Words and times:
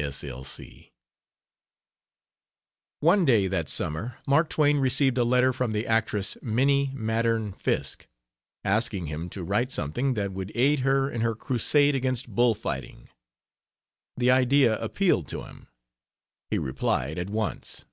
S. 0.00 0.22
L. 0.22 0.44
C. 0.44 0.92
One 3.00 3.24
day 3.24 3.48
that 3.48 3.68
summer 3.68 4.18
Mark 4.28 4.48
Twain 4.48 4.78
received 4.78 5.18
a 5.18 5.24
letter 5.24 5.52
from 5.52 5.72
the 5.72 5.88
actress, 5.88 6.36
Minnie 6.40 6.92
Maddern 6.94 7.52
Fiske, 7.52 8.06
asking 8.62 9.06
him 9.06 9.28
to 9.30 9.42
write 9.42 9.72
something 9.72 10.14
that 10.14 10.30
would 10.30 10.52
aid 10.54 10.78
her 10.86 11.10
in 11.10 11.22
her 11.22 11.34
crusade 11.34 11.96
against 11.96 12.32
bull 12.32 12.54
fighting. 12.54 13.08
The 14.16 14.30
idea 14.30 14.80
appealed 14.80 15.26
to 15.30 15.42
him; 15.42 15.66
he 16.48 16.58
replied 16.60 17.18
at 17.18 17.28
once. 17.28 17.84